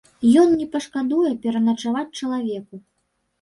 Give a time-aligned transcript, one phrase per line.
[0.43, 2.81] Ён не пашкадуе пераначаваць чалавеку.